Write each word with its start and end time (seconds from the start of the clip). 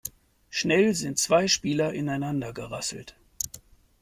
Schnell 0.49 0.95
sind 0.95 1.19
zwei 1.19 1.47
Spieler 1.47 1.93
ineinander 1.93 2.53
gerasselt. 2.53 3.15